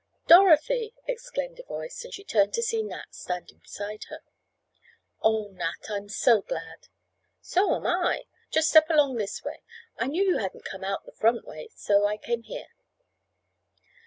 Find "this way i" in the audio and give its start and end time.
9.17-10.07